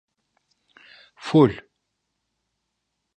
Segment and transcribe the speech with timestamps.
[1.27, 1.51] Ful.